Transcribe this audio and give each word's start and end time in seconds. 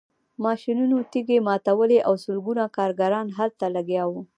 ماشینونو 0.43 0.97
تیږې 1.11 1.37
ماتولې 1.47 1.99
او 2.07 2.13
سلګونه 2.23 2.63
کارګران 2.77 3.27
هلته 3.37 3.65
لګیا 3.75 4.03
وو 4.07 4.21